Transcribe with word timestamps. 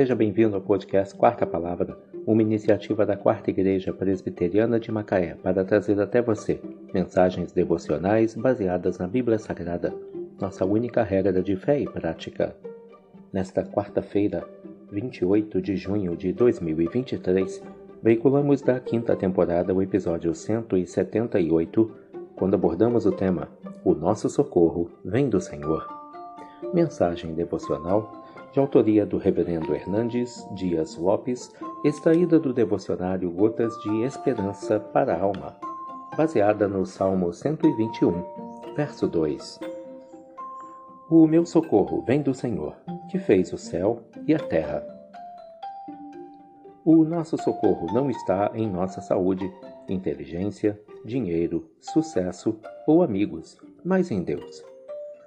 Seja 0.00 0.14
bem-vindo 0.14 0.56
ao 0.56 0.62
podcast 0.62 1.14
Quarta 1.14 1.46
Palavra, 1.46 1.94
uma 2.26 2.40
iniciativa 2.40 3.04
da 3.04 3.18
Quarta 3.18 3.50
Igreja 3.50 3.92
Presbiteriana 3.92 4.80
de 4.80 4.90
Macaé 4.90 5.34
para 5.34 5.62
trazer 5.62 6.00
até 6.00 6.22
você 6.22 6.58
mensagens 6.94 7.52
devocionais 7.52 8.34
baseadas 8.34 8.96
na 8.96 9.06
Bíblia 9.06 9.38
Sagrada, 9.38 9.94
nossa 10.40 10.64
única 10.64 11.02
regra 11.02 11.42
de 11.42 11.54
fé 11.54 11.80
e 11.80 11.84
prática. 11.84 12.56
Nesta 13.30 13.62
quarta-feira, 13.62 14.42
28 14.90 15.60
de 15.60 15.76
junho 15.76 16.16
de 16.16 16.32
2023, 16.32 17.62
veiculamos 18.02 18.62
da 18.62 18.80
quinta 18.80 19.14
temporada 19.14 19.74
o 19.74 19.82
episódio 19.82 20.34
178, 20.34 21.90
quando 22.36 22.54
abordamos 22.54 23.04
o 23.04 23.12
tema 23.12 23.50
O 23.84 23.94
nosso 23.94 24.30
socorro 24.30 24.90
vem 25.04 25.28
do 25.28 25.42
Senhor. 25.42 25.86
Mensagem 26.72 27.34
devocional 27.34 28.19
de 28.52 28.58
autoria 28.58 29.06
do 29.06 29.16
Reverendo 29.16 29.74
Hernandes 29.74 30.46
Dias 30.54 30.96
Lopes, 30.96 31.52
extraída 31.84 32.38
do 32.38 32.52
devocionário 32.52 33.30
Gotas 33.30 33.72
de 33.82 34.02
Esperança 34.02 34.80
para 34.80 35.14
a 35.14 35.20
Alma, 35.20 35.56
baseada 36.16 36.66
no 36.66 36.84
Salmo 36.84 37.32
121, 37.32 38.24
verso 38.74 39.06
2. 39.06 39.60
O 41.08 41.26
meu 41.26 41.44
socorro 41.46 42.02
vem 42.02 42.22
do 42.22 42.34
Senhor, 42.34 42.76
que 43.10 43.18
fez 43.18 43.52
o 43.52 43.58
céu 43.58 44.02
e 44.26 44.34
a 44.34 44.38
terra. 44.38 44.84
O 46.84 47.04
nosso 47.04 47.36
socorro 47.36 47.86
não 47.92 48.10
está 48.10 48.50
em 48.54 48.68
nossa 48.68 49.00
saúde, 49.00 49.52
inteligência, 49.88 50.80
dinheiro, 51.04 51.68
sucesso 51.80 52.58
ou 52.86 53.02
amigos, 53.02 53.58
mas 53.84 54.10
em 54.10 54.22
Deus. 54.22 54.69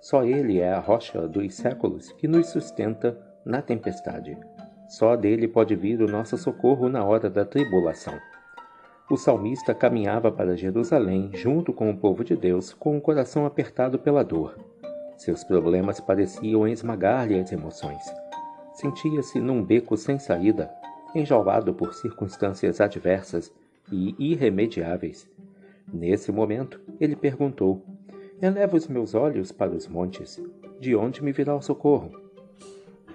Só 0.00 0.24
Ele 0.24 0.60
é 0.60 0.72
a 0.72 0.80
rocha 0.80 1.28
dos 1.28 1.54
séculos 1.54 2.10
que 2.12 2.26
nos 2.26 2.48
sustenta 2.48 3.18
na 3.44 3.60
tempestade. 3.60 4.36
Só 4.88 5.14
dele 5.14 5.46
pode 5.46 5.76
vir 5.76 6.00
o 6.00 6.08
nosso 6.08 6.36
socorro 6.36 6.88
na 6.88 7.04
hora 7.04 7.28
da 7.28 7.44
tribulação. 7.44 8.18
O 9.10 9.16
salmista 9.16 9.74
caminhava 9.74 10.32
para 10.32 10.56
Jerusalém 10.56 11.30
junto 11.34 11.72
com 11.72 11.90
o 11.90 11.96
povo 11.96 12.24
de 12.24 12.34
Deus 12.34 12.72
com 12.72 12.96
o 12.96 13.00
coração 13.00 13.44
apertado 13.44 13.98
pela 13.98 14.24
dor. 14.24 14.56
Seus 15.16 15.44
problemas 15.44 16.00
pareciam 16.00 16.66
esmagar-lhe 16.66 17.38
as 17.38 17.52
emoções. 17.52 18.02
Sentia-se 18.72 19.38
num 19.38 19.62
beco 19.62 19.96
sem 19.96 20.18
saída, 20.18 20.70
enjaulado 21.14 21.74
por 21.74 21.92
circunstâncias 21.92 22.80
adversas 22.80 23.52
e 23.92 24.14
irremediáveis. 24.18 25.28
Nesse 25.92 26.32
momento, 26.32 26.80
ele 27.00 27.16
perguntou: 27.16 27.84
Eleva 28.42 28.74
os 28.74 28.88
meus 28.88 29.14
olhos 29.14 29.52
para 29.52 29.70
os 29.70 29.86
montes. 29.86 30.42
De 30.80 30.96
onde 30.96 31.22
me 31.22 31.30
virá 31.30 31.54
o 31.54 31.60
socorro? 31.60 32.10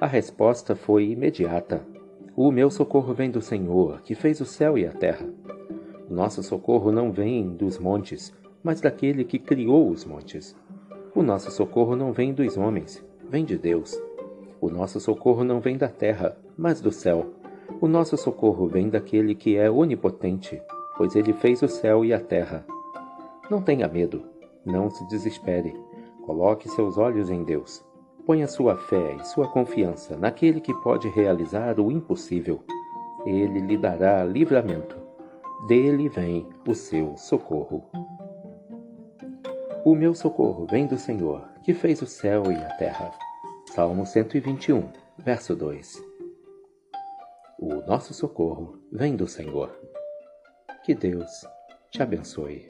A 0.00 0.06
resposta 0.06 0.74
foi 0.74 1.10
imediata. 1.10 1.86
O 2.34 2.50
meu 2.50 2.68
socorro 2.72 3.14
vem 3.14 3.30
do 3.30 3.40
Senhor, 3.40 4.02
que 4.02 4.16
fez 4.16 4.40
o 4.40 4.44
céu 4.44 4.76
e 4.76 4.84
a 4.84 4.90
terra. 4.90 5.24
Nosso 6.10 6.42
socorro 6.42 6.90
não 6.90 7.12
vem 7.12 7.50
dos 7.50 7.78
montes, 7.78 8.34
mas 8.64 8.80
daquele 8.80 9.22
que 9.22 9.38
criou 9.38 9.90
os 9.90 10.04
montes. 10.04 10.56
O 11.14 11.22
nosso 11.22 11.52
socorro 11.52 11.94
não 11.94 12.12
vem 12.12 12.34
dos 12.34 12.56
homens, 12.56 13.00
vem 13.30 13.44
de 13.44 13.56
Deus. 13.56 13.96
O 14.60 14.68
nosso 14.68 14.98
socorro 14.98 15.44
não 15.44 15.60
vem 15.60 15.76
da 15.78 15.88
terra, 15.88 16.36
mas 16.58 16.80
do 16.80 16.90
céu. 16.90 17.32
O 17.80 17.86
nosso 17.86 18.16
socorro 18.16 18.66
vem 18.66 18.88
daquele 18.88 19.36
que 19.36 19.56
é 19.56 19.70
onipotente, 19.70 20.60
pois 20.96 21.14
ele 21.14 21.32
fez 21.32 21.62
o 21.62 21.68
céu 21.68 22.04
e 22.04 22.12
a 22.12 22.18
terra. 22.18 22.66
Não 23.48 23.62
tenha 23.62 23.86
medo. 23.86 24.31
Não 24.64 24.90
se 24.90 25.06
desespere. 25.08 25.74
Coloque 26.24 26.68
seus 26.68 26.96
olhos 26.96 27.30
em 27.30 27.42
Deus. 27.42 27.84
Ponha 28.24 28.46
sua 28.46 28.76
fé 28.76 29.16
e 29.20 29.24
sua 29.24 29.48
confiança 29.48 30.16
naquele 30.16 30.60
que 30.60 30.72
pode 30.74 31.08
realizar 31.08 31.80
o 31.80 31.90
impossível. 31.90 32.62
Ele 33.26 33.60
lhe 33.60 33.76
dará 33.76 34.24
livramento. 34.24 34.96
Dele 35.66 36.08
vem 36.08 36.48
o 36.66 36.74
seu 36.74 37.16
socorro. 37.16 37.84
O 39.84 39.94
meu 39.94 40.14
socorro 40.14 40.66
vem 40.70 40.86
do 40.86 40.96
Senhor, 40.96 41.48
que 41.64 41.74
fez 41.74 42.00
o 42.02 42.06
céu 42.06 42.44
e 42.50 42.54
a 42.54 42.68
terra. 42.76 43.10
Salmo 43.66 44.06
121, 44.06 44.88
verso 45.18 45.56
2. 45.56 46.02
O 47.58 47.74
nosso 47.86 48.14
socorro 48.14 48.78
vem 48.92 49.16
do 49.16 49.26
Senhor. 49.26 49.70
Que 50.84 50.94
Deus 50.94 51.46
te 51.90 52.02
abençoe. 52.02 52.66